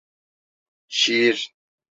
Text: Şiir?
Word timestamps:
Şiir? 0.97 1.39